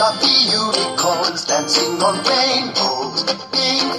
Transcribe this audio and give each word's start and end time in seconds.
fluffy 0.00 0.48
unicorns 0.48 1.44
dancing 1.44 2.02
on 2.02 2.16
rainbows. 2.24 3.22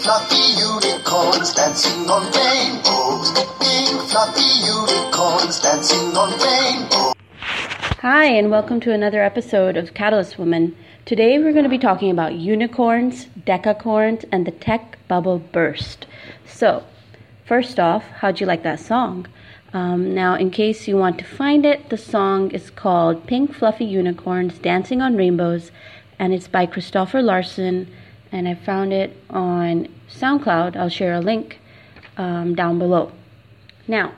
Fluffy 0.01 0.41
unicorns 0.57 1.53
dancing 1.53 2.09
on 2.09 2.23
rainbows. 2.33 3.29
Fluffy 4.09 4.49
unicorns 4.65 5.59
dancing 5.59 6.17
on 6.17 6.31
rainbows. 6.41 7.13
Hi, 7.99 8.25
and 8.25 8.49
welcome 8.49 8.79
to 8.79 8.91
another 8.91 9.21
episode 9.21 9.77
of 9.77 9.93
Catalyst 9.93 10.39
Woman. 10.39 10.75
Today 11.05 11.37
we're 11.37 11.51
going 11.53 11.65
to 11.65 11.69
be 11.69 11.77
talking 11.77 12.09
about 12.09 12.33
unicorns, 12.33 13.27
decacorns, 13.45 14.25
and 14.31 14.47
the 14.47 14.51
tech 14.51 14.97
bubble 15.07 15.37
burst. 15.37 16.07
So, 16.47 16.83
first 17.45 17.79
off, 17.79 18.03
how'd 18.07 18.39
you 18.39 18.47
like 18.47 18.63
that 18.63 18.79
song? 18.79 19.27
Um, 19.73 20.13
now, 20.13 20.35
in 20.35 20.51
case 20.51 20.87
you 20.87 20.97
want 20.97 21.17
to 21.19 21.23
find 21.25 21.65
it, 21.65 21.89
the 21.89 21.97
song 21.97 22.51
is 22.51 22.69
called 22.69 23.25
Pink 23.25 23.53
Fluffy 23.53 23.85
Unicorns 23.85 24.57
Dancing 24.57 25.01
on 25.01 25.15
Rainbows, 25.15 25.71
and 26.19 26.33
it's 26.33 26.47
by 26.47 26.65
Christopher 26.65 27.21
Larson. 27.21 27.87
And 28.33 28.47
I 28.47 28.55
found 28.55 28.91
it 28.91 29.15
on 29.29 29.87
SoundCloud. 30.09 30.75
I'll 30.75 30.89
share 30.89 31.13
a 31.13 31.21
link 31.21 31.59
um, 32.17 32.53
down 32.53 32.79
below. 32.79 33.13
Now, 33.87 34.11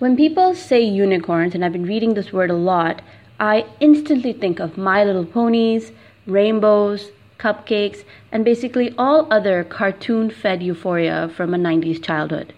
when 0.00 0.16
people 0.16 0.54
say 0.54 0.82
unicorns, 0.82 1.54
and 1.54 1.64
I've 1.64 1.72
been 1.72 1.86
reading 1.86 2.14
this 2.14 2.32
word 2.32 2.50
a 2.50 2.54
lot, 2.54 3.02
I 3.38 3.66
instantly 3.78 4.32
think 4.32 4.58
of 4.58 4.76
My 4.76 5.04
Little 5.04 5.24
Ponies, 5.24 5.92
rainbows, 6.26 7.10
cupcakes, 7.38 8.04
and 8.32 8.44
basically 8.44 8.94
all 8.98 9.32
other 9.32 9.62
cartoon 9.62 10.28
fed 10.30 10.62
euphoria 10.62 11.28
from 11.28 11.54
a 11.54 11.58
90s 11.58 12.02
childhood. 12.02 12.52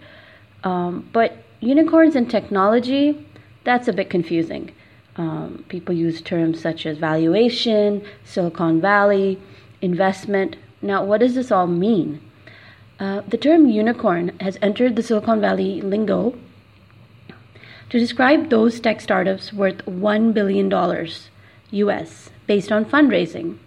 Um, 0.63 1.07
but 1.13 1.37
unicorns 1.61 2.15
and 2.15 2.29
technology, 2.29 3.25
that's 3.63 3.87
a 3.87 3.93
bit 3.93 4.09
confusing. 4.09 4.73
Um, 5.15 5.63
people 5.69 5.95
use 5.95 6.21
terms 6.21 6.59
such 6.59 6.85
as 6.85 6.97
valuation, 6.97 8.03
Silicon 8.25 8.81
Valley, 8.81 9.39
investment. 9.81 10.57
Now, 10.81 11.03
what 11.03 11.19
does 11.19 11.35
this 11.35 11.51
all 11.51 11.67
mean? 11.67 12.21
Uh, 12.99 13.21
the 13.27 13.37
term 13.37 13.67
unicorn 13.67 14.37
has 14.39 14.57
entered 14.61 14.95
the 14.95 15.03
Silicon 15.03 15.39
Valley 15.39 15.81
lingo 15.81 16.37
to 17.89 17.99
describe 17.99 18.49
those 18.49 18.79
tech 18.79 19.01
startups 19.01 19.53
worth 19.53 19.85
$1 19.85 20.33
billion 20.33 20.71
US 21.71 22.29
based 22.47 22.71
on 22.71 22.85
fundraising. 22.85 23.57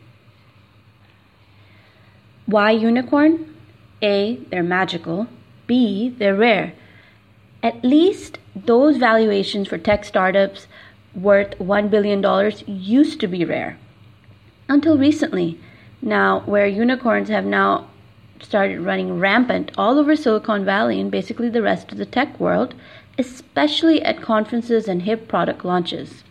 Why 2.47 2.71
unicorn? 2.71 3.55
A, 4.03 4.37
they're 4.51 4.63
magical. 4.63 5.29
B, 5.67 6.15
they're 6.19 6.35
rare 6.35 6.75
at 7.65 7.83
least 7.83 8.39
those 8.55 8.99
valuations 8.99 9.67
for 9.67 9.79
tech 9.79 10.05
startups 10.05 10.69
worth 11.15 11.59
$1 11.59 11.91
billion 11.91 12.23
used 12.67 13.19
to 13.21 13.27
be 13.27 13.45
rare 13.45 13.79
until 14.69 14.99
recently. 14.99 15.59
Now, 16.03 16.41
where 16.41 16.67
unicorns 16.67 17.31
have 17.31 17.47
now 17.47 17.89
started 18.41 18.81
running 18.81 19.19
rampant 19.19 19.71
all 19.79 19.99
over 19.99 20.15
Silicon 20.15 20.65
Valley 20.65 21.01
and 21.01 21.11
basically 21.11 21.49
the 21.49 21.63
rest 21.63 21.91
of 21.91 21.97
the 21.97 22.05
tech 22.05 22.39
world, 22.39 22.75
especially 23.19 24.03
at 24.03 24.21
conferences 24.21 24.87
and 24.87 25.03
hip 25.03 25.27
product 25.27 25.65
launches. 25.65 26.23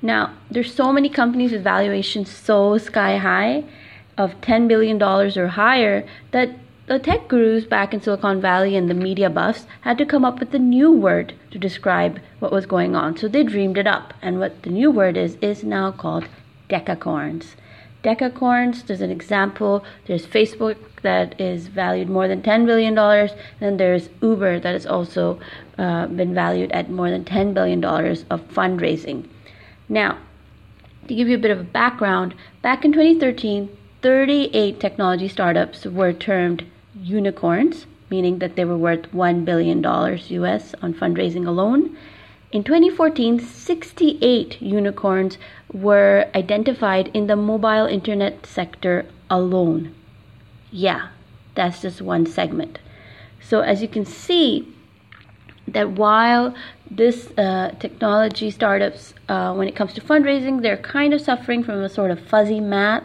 Now, 0.00 0.34
there's 0.50 0.74
so 0.74 0.92
many 0.92 1.08
companies 1.08 1.52
with 1.52 1.62
valuations 1.62 2.28
so 2.28 2.76
sky 2.78 3.18
high 3.18 3.62
of 4.18 4.40
$10 4.40 4.66
billion 4.66 5.00
or 5.00 5.46
higher 5.48 6.04
that 6.32 6.50
the 6.92 6.98
tech 6.98 7.26
gurus 7.26 7.64
back 7.64 7.94
in 7.94 8.02
Silicon 8.02 8.38
Valley 8.38 8.76
and 8.76 8.90
the 8.90 8.92
media 8.92 9.30
buffs 9.30 9.66
had 9.80 9.96
to 9.96 10.04
come 10.04 10.26
up 10.26 10.38
with 10.38 10.54
a 10.54 10.58
new 10.58 10.92
word 10.92 11.32
to 11.50 11.58
describe 11.58 12.20
what 12.38 12.52
was 12.52 12.66
going 12.66 12.94
on. 12.94 13.16
So 13.16 13.28
they 13.28 13.44
dreamed 13.44 13.78
it 13.78 13.86
up. 13.86 14.12
And 14.20 14.38
what 14.38 14.62
the 14.62 14.68
new 14.68 14.90
word 14.90 15.16
is, 15.16 15.36
is 15.36 15.64
now 15.64 15.90
called 15.90 16.28
decacorns. 16.68 17.54
Decacorns, 18.04 18.86
there's 18.86 19.00
an 19.00 19.10
example. 19.10 19.82
There's 20.06 20.26
Facebook 20.26 20.76
that 21.00 21.40
is 21.40 21.68
valued 21.68 22.10
more 22.10 22.28
than 22.28 22.42
$10 22.42 22.66
billion. 22.66 22.98
And 22.98 23.80
there's 23.80 24.10
Uber 24.20 24.60
that 24.60 24.74
has 24.74 24.84
also 24.84 25.40
uh, 25.78 26.08
been 26.08 26.34
valued 26.34 26.72
at 26.72 26.90
more 26.90 27.08
than 27.08 27.24
$10 27.24 27.54
billion 27.54 27.82
of 27.82 28.46
fundraising. 28.50 29.26
Now, 29.88 30.18
to 31.08 31.14
give 31.14 31.26
you 31.26 31.36
a 31.36 31.40
bit 31.40 31.52
of 31.52 31.60
a 31.60 31.64
background, 31.64 32.34
back 32.60 32.84
in 32.84 32.92
2013, 32.92 33.74
38 34.02 34.78
technology 34.78 35.28
startups 35.28 35.86
were 35.86 36.12
termed 36.12 36.66
unicorns, 36.94 37.86
meaning 38.10 38.38
that 38.38 38.56
they 38.56 38.64
were 38.64 38.76
worth 38.76 39.10
$1 39.12 39.44
billion 39.44 39.82
US 39.82 40.74
on 40.82 40.94
fundraising 40.94 41.46
alone. 41.46 41.96
In 42.52 42.62
2014, 42.64 43.40
68 43.40 44.60
unicorns 44.60 45.38
were 45.72 46.28
identified 46.34 47.08
in 47.14 47.26
the 47.26 47.36
mobile 47.36 47.86
internet 47.86 48.44
sector 48.44 49.06
alone. 49.30 49.94
Yeah, 50.70 51.08
that's 51.54 51.80
just 51.80 52.02
one 52.02 52.26
segment. 52.26 52.78
So, 53.40 53.60
as 53.60 53.80
you 53.80 53.88
can 53.88 54.04
see, 54.04 54.68
that 55.66 55.92
while 55.92 56.54
this 56.90 57.30
uh, 57.38 57.72
technology 57.78 58.50
startups, 58.50 59.14
uh, 59.28 59.54
when 59.54 59.68
it 59.68 59.74
comes 59.74 59.94
to 59.94 60.00
fundraising, 60.00 60.62
they're 60.62 60.76
kind 60.76 61.14
of 61.14 61.20
suffering 61.20 61.64
from 61.64 61.82
a 61.82 61.88
sort 61.88 62.10
of 62.10 62.20
fuzzy 62.20 62.60
math 62.60 63.04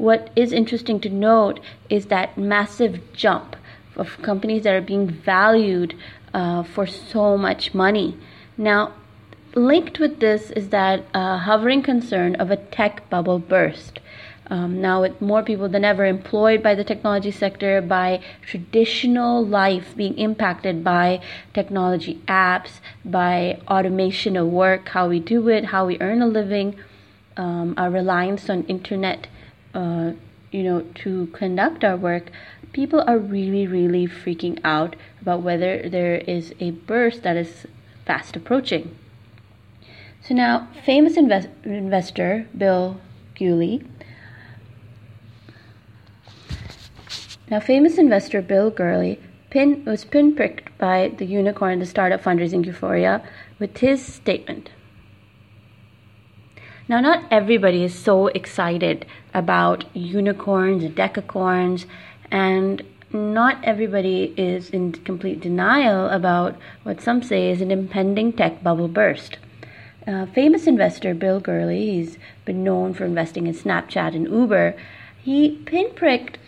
what 0.00 0.30
is 0.34 0.50
interesting 0.50 0.98
to 0.98 1.10
note 1.10 1.60
is 1.90 2.06
that 2.06 2.38
massive 2.38 3.12
jump 3.12 3.54
of 3.96 4.16
companies 4.22 4.62
that 4.62 4.74
are 4.74 4.80
being 4.80 5.06
valued 5.06 5.94
uh, 6.32 6.62
for 6.62 6.86
so 6.86 7.36
much 7.36 7.74
money. 7.74 8.16
Now, 8.56 8.94
linked 9.54 9.98
with 9.98 10.20
this 10.20 10.50
is 10.52 10.70
that 10.70 11.04
uh, 11.12 11.36
hovering 11.38 11.82
concern 11.82 12.34
of 12.36 12.50
a 12.50 12.56
tech 12.56 13.10
bubble 13.10 13.38
burst. 13.38 14.00
Um, 14.46 14.80
now, 14.80 15.02
with 15.02 15.20
more 15.20 15.42
people 15.42 15.68
than 15.68 15.84
ever 15.84 16.06
employed 16.06 16.62
by 16.62 16.74
the 16.74 16.82
technology 16.82 17.30
sector, 17.30 17.82
by 17.82 18.22
traditional 18.40 19.44
life 19.44 19.94
being 19.94 20.16
impacted 20.16 20.82
by 20.82 21.20
technology 21.52 22.22
apps, 22.26 22.80
by 23.04 23.60
automation 23.68 24.34
of 24.38 24.48
work, 24.48 24.88
how 24.88 25.08
we 25.08 25.20
do 25.20 25.48
it, 25.48 25.66
how 25.66 25.86
we 25.86 26.00
earn 26.00 26.22
a 26.22 26.26
living, 26.26 26.76
um, 27.36 27.74
our 27.76 27.90
reliance 27.90 28.48
on 28.48 28.64
internet 28.64 29.26
uh, 29.74 30.12
you 30.50 30.62
know, 30.62 30.82
to 30.96 31.26
conduct 31.28 31.84
our 31.84 31.96
work, 31.96 32.30
people 32.72 33.02
are 33.06 33.18
really, 33.18 33.66
really 33.66 34.06
freaking 34.06 34.58
out 34.64 34.96
about 35.20 35.42
whether 35.42 35.88
there 35.88 36.16
is 36.16 36.54
a 36.60 36.70
burst 36.72 37.22
that 37.22 37.36
is 37.36 37.66
fast 38.06 38.36
approaching. 38.36 38.96
So 40.22 40.34
now, 40.34 40.68
famous 40.84 41.16
invest- 41.16 41.48
investor 41.64 42.46
Bill 42.56 43.00
Gurley. 43.38 43.82
Now, 47.48 47.60
famous 47.60 47.98
investor 47.98 48.42
Bill 48.42 48.70
Gurley 48.70 49.18
pin, 49.50 49.84
was 49.84 50.04
pinpricked 50.04 50.76
by 50.78 51.12
the 51.18 51.26
unicorn, 51.26 51.80
the 51.80 51.86
startup 51.86 52.22
fundraising 52.22 52.64
euphoria, 52.64 53.22
with 53.58 53.76
his 53.78 54.04
statement. 54.04 54.70
Now, 56.90 56.98
not 56.98 57.22
everybody 57.30 57.84
is 57.84 57.96
so 57.96 58.26
excited 58.26 59.06
about 59.32 59.84
unicorns 59.94 60.82
and 60.82 60.92
decacorns, 60.92 61.86
and 62.32 62.82
not 63.12 63.62
everybody 63.62 64.34
is 64.36 64.70
in 64.70 64.90
complete 64.94 65.38
denial 65.38 66.08
about 66.08 66.56
what 66.82 67.00
some 67.00 67.22
say 67.22 67.48
is 67.48 67.60
an 67.60 67.70
impending 67.70 68.32
tech 68.32 68.64
bubble 68.64 68.88
burst. 68.88 69.38
Uh, 70.04 70.26
famous 70.26 70.66
investor 70.66 71.14
Bill 71.14 71.38
Gurley, 71.38 71.92
he's 71.92 72.18
been 72.44 72.64
known 72.64 72.92
for 72.92 73.04
investing 73.04 73.46
in 73.46 73.54
Snapchat 73.54 74.16
and 74.16 74.26
Uber, 74.26 74.74
he 75.22 75.62
pinpricked 75.66 76.38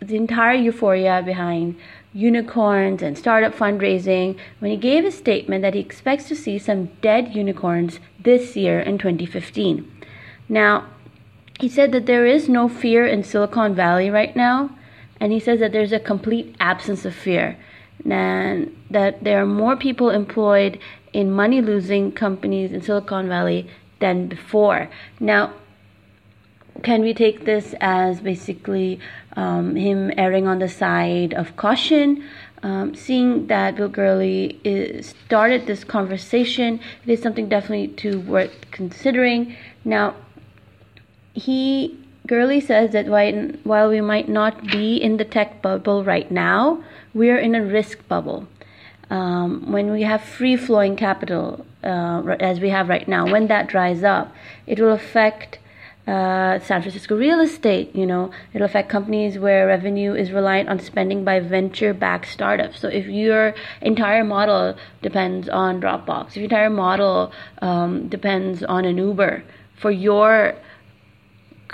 the 0.00 0.16
entire 0.16 0.56
euphoria 0.56 1.22
behind 1.24 1.78
unicorns 2.16 3.02
and 3.02 3.18
startup 3.18 3.54
fundraising 3.54 4.38
when 4.58 4.70
he 4.70 4.76
gave 4.76 5.04
a 5.04 5.10
statement 5.10 5.60
that 5.60 5.74
he 5.74 5.80
expects 5.80 6.26
to 6.28 6.34
see 6.34 6.58
some 6.58 6.86
dead 7.02 7.34
unicorns 7.34 8.00
this 8.18 8.56
year 8.56 8.80
in 8.80 8.96
2015. 8.96 9.90
Now, 10.48 10.86
he 11.60 11.68
said 11.68 11.92
that 11.92 12.06
there 12.06 12.26
is 12.26 12.48
no 12.48 12.68
fear 12.68 13.06
in 13.06 13.22
Silicon 13.22 13.74
Valley 13.74 14.08
right 14.08 14.34
now, 14.34 14.70
and 15.20 15.30
he 15.30 15.40
says 15.40 15.60
that 15.60 15.72
there's 15.72 15.92
a 15.92 16.00
complete 16.00 16.56
absence 16.58 17.04
of 17.04 17.14
fear, 17.14 17.58
and 18.08 18.74
that 18.90 19.22
there 19.22 19.42
are 19.42 19.46
more 19.46 19.76
people 19.76 20.08
employed 20.08 20.78
in 21.12 21.30
money 21.30 21.60
losing 21.60 22.12
companies 22.12 22.72
in 22.72 22.80
Silicon 22.80 23.28
Valley 23.28 23.68
than 24.00 24.26
before. 24.26 24.88
Now, 25.20 25.52
can 26.82 27.02
we 27.02 27.14
take 27.14 27.44
this 27.44 27.74
as 27.80 28.20
basically 28.20 29.00
um, 29.36 29.76
him 29.76 30.12
erring 30.16 30.46
on 30.46 30.58
the 30.58 30.68
side 30.68 31.34
of 31.34 31.56
caution? 31.56 32.24
Um, 32.62 32.94
seeing 32.94 33.46
that 33.48 33.76
Bill 33.76 33.88
Gurley 33.88 34.60
is, 34.64 35.14
started 35.26 35.66
this 35.66 35.84
conversation, 35.84 36.80
it 37.04 37.10
is 37.10 37.22
something 37.22 37.48
definitely 37.48 37.88
to 37.88 38.20
worth 38.20 38.70
considering. 38.70 39.54
Now, 39.84 40.16
he 41.34 41.98
Gurley 42.26 42.60
says 42.60 42.90
that 42.90 43.06
while 43.62 43.88
we 43.88 44.00
might 44.00 44.28
not 44.28 44.66
be 44.66 44.96
in 44.96 45.16
the 45.16 45.24
tech 45.24 45.62
bubble 45.62 46.02
right 46.02 46.28
now, 46.30 46.82
we 47.14 47.30
are 47.30 47.38
in 47.38 47.54
a 47.54 47.62
risk 47.62 48.06
bubble. 48.08 48.48
Um, 49.10 49.70
when 49.70 49.92
we 49.92 50.02
have 50.02 50.22
free 50.22 50.56
flowing 50.56 50.96
capital, 50.96 51.64
uh, 51.84 52.36
as 52.40 52.58
we 52.58 52.70
have 52.70 52.88
right 52.88 53.06
now, 53.06 53.30
when 53.30 53.46
that 53.46 53.68
dries 53.68 54.02
up, 54.02 54.34
it 54.66 54.80
will 54.80 54.92
affect 54.92 55.60
uh, 56.06 56.58
San 56.60 56.82
Francisco 56.82 57.16
real 57.16 57.40
estate. 57.40 57.94
You 57.94 58.06
know, 58.06 58.30
it'll 58.52 58.66
affect 58.66 58.88
companies 58.88 59.38
where 59.38 59.66
revenue 59.66 60.14
is 60.14 60.30
reliant 60.30 60.68
on 60.68 60.78
spending 60.78 61.24
by 61.24 61.40
venture-backed 61.40 62.28
startups. 62.28 62.80
So 62.80 62.88
if 62.88 63.06
your 63.06 63.54
entire 63.80 64.24
model 64.24 64.76
depends 65.02 65.48
on 65.48 65.80
Dropbox, 65.80 66.28
if 66.28 66.36
your 66.36 66.44
entire 66.44 66.70
model 66.70 67.32
um, 67.60 68.08
depends 68.08 68.62
on 68.62 68.84
an 68.84 68.98
Uber 68.98 69.42
for 69.74 69.90
your 69.90 70.54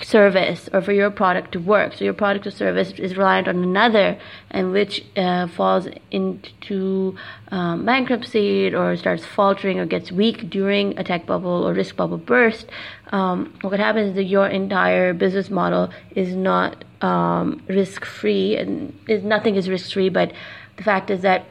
service 0.01 0.69
or 0.73 0.81
for 0.81 0.93
your 0.93 1.11
product 1.11 1.53
to 1.53 1.61
work. 1.61 1.93
So 1.95 2.05
your 2.05 2.15
product 2.15 2.47
or 2.47 2.51
service 2.51 2.93
is 2.93 3.17
reliant 3.17 3.49
on 3.49 3.63
another, 3.63 4.19
and 4.51 4.73
which 4.73 5.05
uh, 5.17 5.49
falls 5.49 5.87
into 6.11 7.17
um, 7.49 7.85
bankruptcy 7.85 8.75
or 8.75 8.97
starts 8.97 9.25
faltering 9.25 9.79
or 9.79 9.87
gets 9.87 10.11
weak 10.11 10.49
during 10.49 10.99
a 10.99 11.05
tech 11.05 11.27
bubble 11.27 11.67
or 11.67 11.75
risk 11.75 11.97
bubble 11.97 12.19
burst. 12.19 12.67
Um, 13.13 13.53
what 13.61 13.79
happens 13.79 14.11
is 14.11 14.15
that 14.15 14.25
your 14.25 14.47
entire 14.49 15.13
business 15.13 15.51
model 15.51 15.91
is 16.17 16.35
not 16.35 16.85
um, 17.03 17.63
risk 17.69 18.05
free, 18.05 18.57
and 18.57 18.99
is 19.09 19.23
nothing 19.23 19.57
is 19.57 19.69
risk 19.69 19.93
free. 19.93 20.09
But 20.09 20.33
the 20.77 20.83
fact 20.83 21.11
is 21.11 21.21
that 21.23 21.45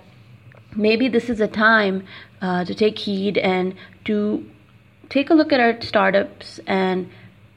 maybe 0.75 1.07
this 1.07 1.29
is 1.29 1.39
a 1.39 1.47
time 1.47 2.05
uh, 2.41 2.65
to 2.65 2.73
take 2.73 2.97
heed 2.97 3.37
and 3.37 3.75
to 4.05 4.49
take 5.09 5.29
a 5.29 5.33
look 5.33 5.51
at 5.51 5.59
our 5.59 5.79
startups 5.81 6.59
and 6.65 7.09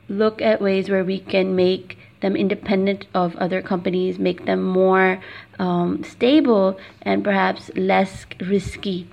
look 0.08 0.42
at 0.42 0.60
ways 0.60 0.88
where 0.88 1.04
we 1.04 1.18
can 1.18 1.56
make 1.56 1.98
them 2.20 2.36
independent 2.36 3.06
of 3.14 3.36
other 3.36 3.60
companies, 3.60 4.18
make 4.18 4.46
them 4.46 4.62
more 4.62 5.20
um, 5.58 6.02
stable 6.02 6.78
and 7.02 7.22
perhaps 7.22 7.70
less 7.76 8.26
risky. 8.40 9.08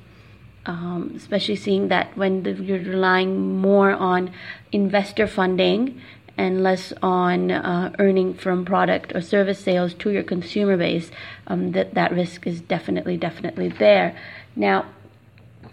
Um, 0.66 1.14
especially 1.16 1.56
seeing 1.56 1.88
that 1.88 2.16
when 2.16 2.44
the, 2.44 2.52
you're 2.54 2.80
relying 2.80 3.58
more 3.58 3.92
on 3.92 4.32
investor 4.72 5.26
funding 5.26 6.00
and 6.38 6.64
less 6.64 6.94
on 7.02 7.52
uh, 7.52 7.94
earning 7.98 8.36
from 8.36 8.64
product 8.64 9.14
or 9.16 9.22
service 9.22 9.60
sales 9.60 9.94
to 9.96 10.12
your 10.12 10.24
consumer 10.24 10.78
base, 10.78 11.10
um, 11.48 11.72
that 11.72 11.96
that 11.96 12.12
risk 12.12 12.46
is 12.46 12.62
definitely 12.62 13.18
definitely 13.18 13.70
there. 13.70 14.16
Now, 14.56 14.86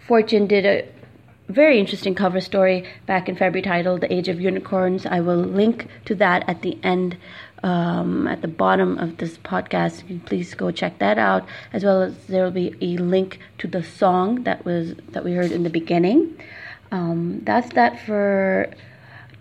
Fortune 0.07 0.47
did 0.47 0.65
a 0.65 0.87
very 1.49 1.79
interesting 1.79 2.13
cover 2.13 2.39
story 2.39 2.87
back 3.07 3.27
in 3.27 3.35
February 3.35 3.63
titled 3.63 4.01
The 4.01 4.13
Age 4.13 4.27
of 4.27 4.39
Unicorns. 4.39 5.05
I 5.05 5.19
will 5.19 5.37
link 5.37 5.87
to 6.05 6.13
that 6.15 6.47
at 6.47 6.61
the 6.61 6.77
end, 6.83 7.17
um, 7.63 8.27
at 8.27 8.41
the 8.43 8.47
bottom 8.47 8.99
of 8.99 9.17
this 9.17 9.37
podcast. 9.39 10.25
Please 10.25 10.53
go 10.53 10.69
check 10.69 10.99
that 10.99 11.17
out, 11.17 11.47
as 11.73 11.83
well 11.83 12.03
as 12.03 12.15
there 12.27 12.43
will 12.43 12.51
be 12.51 12.75
a 12.81 12.97
link 12.97 13.39
to 13.57 13.67
the 13.67 13.83
song 13.83 14.43
that 14.43 14.63
was 14.63 14.93
that 15.09 15.25
we 15.25 15.33
heard 15.33 15.51
in 15.51 15.63
the 15.63 15.69
beginning. 15.71 16.37
Um, 16.91 17.41
that's 17.43 17.73
that 17.73 17.99
for 18.05 18.71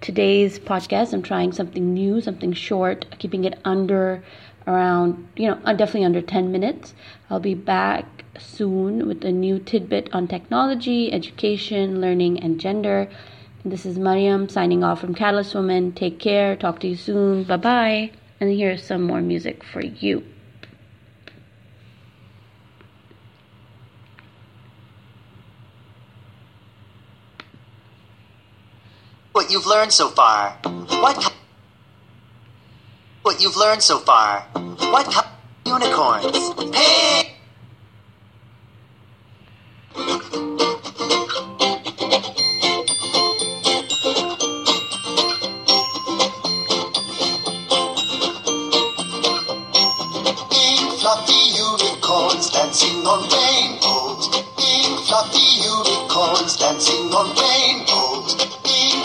today's 0.01 0.59
podcast. 0.59 1.13
I'm 1.13 1.23
trying 1.23 1.53
something 1.53 1.93
new, 1.93 2.23
something 2.23 2.55
short, 2.55 3.05
keeping 3.19 3.45
it 3.45 3.59
under 3.67 4.23
around, 4.69 5.27
you 5.37 5.49
know, 5.49 5.59
uh, 5.65 5.73
definitely 5.73 6.05
under 6.05 6.21
10 6.21 6.53
minutes. 6.53 6.95
I'll 7.31 7.41
be 7.41 7.55
back 7.55 8.25
soon 8.39 9.09
with 9.09 9.25
a 9.25 9.33
new 9.33 9.59
tidbit 9.59 10.11
on 10.13 10.29
technology, 10.29 11.13
education, 11.13 12.01
learning, 12.01 12.41
and 12.41 12.61
gender. 12.61 13.11
This 13.65 13.87
is 13.87 13.99
Mariam 13.99 14.49
signing 14.49 14.85
off 14.85 15.01
from 15.01 15.15
Catalyst 15.15 15.55
Woman. 15.55 15.93
Take 15.93 16.21
care. 16.21 16.55
Talk 16.55 16.81
to 16.81 16.89
you 16.89 16.97
soon. 16.97 17.45
Bye 17.45 17.57
bye. 17.57 18.11
And 18.41 18.53
here's 18.53 18.85
some 18.85 19.03
more 19.03 19.21
music 19.21 19.65
for 19.65 19.81
you. 19.83 20.23
What 29.33 29.51
you've 29.51 29.67
learned 29.67 29.93
so 29.93 30.09
far. 30.09 30.59
What 30.63 31.33
what 33.29 33.43
you've 33.43 33.59
learned 33.59 33.83
so 33.83 33.99
far. 33.99 34.41
What 34.89 35.05
unicorns? 35.67 36.33
Hey! 36.75 37.35
fluffy 50.97 51.43
unicorns 51.53 52.49
dancing 52.49 53.05
on 53.05 53.21
rainbows. 53.29 54.25
Big 54.57 54.89
fluffy 55.05 55.49
unicorns 55.69 56.57
dancing 56.57 57.13
on 57.13 57.29
rainbows. 57.37 58.33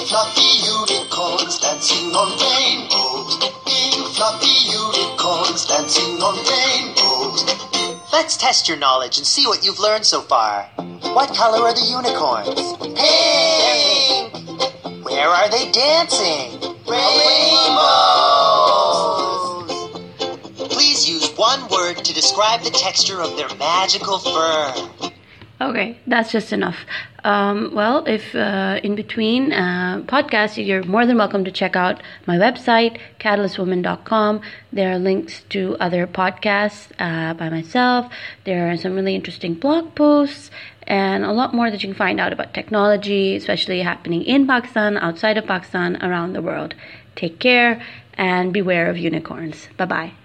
Fluffy 0.08 0.50
unicorns 0.64 1.60
dancing 1.60 2.16
on 2.16 2.30
rainbows. 2.40 2.93
Let's 8.24 8.38
test 8.38 8.70
your 8.70 8.78
knowledge 8.78 9.18
and 9.18 9.28
see 9.28 9.46
what 9.48 9.66
you've 9.66 9.82
learned 9.82 10.06
so 10.06 10.22
far. 10.22 10.64
What 10.78 11.36
color 11.36 11.68
are 11.68 11.74
the 11.74 11.82
unicorns? 11.82 12.56
Pink! 12.96 14.32
Where 15.04 15.28
are 15.28 15.50
they 15.52 15.70
dancing? 15.74 16.58
Rainbows! 16.88 17.90
Please 20.74 21.06
use 21.06 21.32
one 21.36 21.68
word 21.68 21.96
to 21.96 22.14
describe 22.14 22.62
the 22.62 22.70
texture 22.70 23.22
of 23.22 23.36
their 23.36 23.54
magical 23.58 24.20
fur. 24.20 24.74
Okay, 25.60 26.00
that's 26.08 26.32
just 26.32 26.54
enough. 26.54 26.78
Um, 27.24 27.72
well, 27.74 28.04
if 28.06 28.36
uh, 28.36 28.80
in 28.84 28.96
between 28.96 29.54
uh, 29.54 30.02
podcasts, 30.06 30.64
you're 30.64 30.84
more 30.84 31.06
than 31.06 31.18
welcome 31.18 31.46
to 31.46 31.52
check 31.52 31.76
out 31.76 32.02
my 32.26 32.38
website, 32.38 33.00
catalystwoman.com. 33.20 34.42
There 34.74 34.92
are 34.92 35.00
links 35.00 35.44
to 35.50 35.78
other 35.80 36.06
podcasts 36.06 36.92
uh, 37.00 37.34
by 37.34 37.50
myself. 37.50 38.12
There 38.44 38.70
are 38.70 38.78
some 38.78 38.96
really 38.96 39.16
interesting 39.16 39.54
blog 39.54 39.96
posts 39.96 40.52
and 40.86 41.24
a 41.24 41.32
lot 41.32 41.54
more 41.54 41.72
that 41.72 41.82
you 41.82 41.90
can 41.90 41.98
find 41.98 42.20
out 42.20 42.34
about 42.34 42.54
technology, 42.54 43.38
especially 43.38 43.82
happening 43.82 44.24
in 44.24 44.46
Pakistan, 44.46 44.98
outside 44.98 45.38
of 45.38 45.46
Pakistan, 45.46 46.04
around 46.04 46.34
the 46.34 46.42
world. 46.42 46.76
Take 47.16 47.40
care 47.40 47.82
and 48.16 48.52
beware 48.52 48.90
of 48.90 48.98
unicorns. 48.98 49.70
Bye 49.78 49.86
bye. 49.86 50.23